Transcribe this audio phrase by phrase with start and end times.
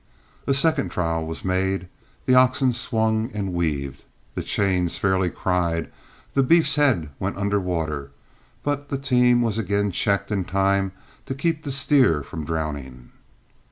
[0.47, 1.87] A second trial was made;
[2.25, 5.91] the oxen swung and weaved, the chains fairly cried,
[6.33, 8.09] the beef's head went under water,
[8.63, 10.91] but the team was again checked in time
[11.27, 13.11] to keep the steer from drowning.